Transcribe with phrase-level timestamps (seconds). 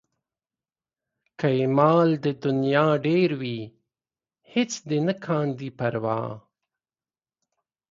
[1.39, 2.25] که یې مال د
[2.61, 3.59] نيا ډېر وي
[4.53, 6.21] هېڅ دې نه کاندي پروا